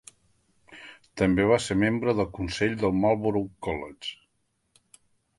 També 1.21 1.43
va 1.49 1.59
ser 1.65 1.75
membre 1.81 2.15
del 2.19 2.27
Consell 2.37 2.73
del 2.83 2.95
Marlborough 3.01 3.51
College. 3.67 4.99